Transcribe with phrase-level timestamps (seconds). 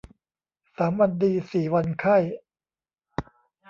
[0.77, 2.17] สามวันดีสี่วันไข้